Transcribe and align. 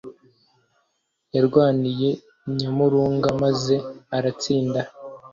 Yarwaniye 1.35 2.09
Nyamurunga 2.57 3.27
maze 3.41 3.75
aratsinda 4.17 4.81